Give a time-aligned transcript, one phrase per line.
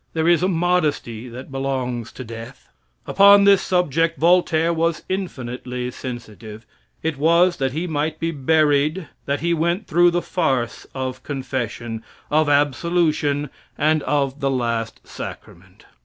[0.13, 2.67] There is a modesty that belongs to death.
[3.05, 6.65] Upon this subject Voltaire was infinitely sensitive.
[7.03, 12.03] It was that he might be buried that he went through the farce of confession,
[12.31, 15.85] of absolution, and of the last sacrament.